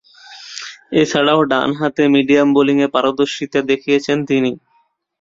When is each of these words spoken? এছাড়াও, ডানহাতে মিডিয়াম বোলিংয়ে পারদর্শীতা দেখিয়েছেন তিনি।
এছাড়াও, 0.93 1.39
ডানহাতে 1.51 2.03
মিডিয়াম 2.15 2.47
বোলিংয়ে 2.55 2.87
পারদর্শীতা 2.95 3.59
দেখিয়েছেন 3.71 4.17
তিনি। 4.27 4.51